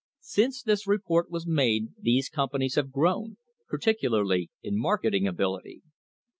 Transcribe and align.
Since 0.23 0.63
this 0.63 0.87
report 0.87 1.29
was 1.29 1.45
made 1.45 1.89
these 1.95 2.27
companies 2.27 2.73
have 2.73 2.91
grown, 2.91 3.37
particularly 3.69 4.49
in 4.63 4.79
marketing 4.81 5.27
ability. 5.27 5.83